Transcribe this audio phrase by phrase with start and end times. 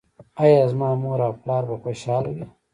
[0.43, 2.45] ایا زما مور او پلار به خوشحاله وي؟